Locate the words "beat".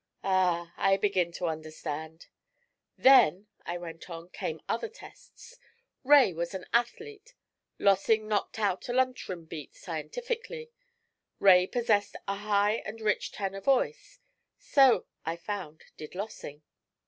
9.45-9.75